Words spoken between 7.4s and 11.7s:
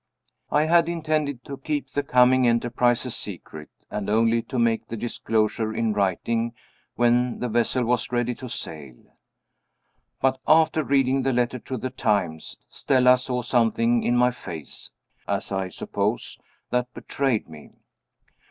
vessel was ready to sail. But, after reading the letter